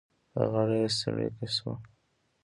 په 0.31 0.41
غاړه 0.51 0.75
یې 0.81 0.89
څړيکه 0.99 1.47
شوه. 1.55 1.75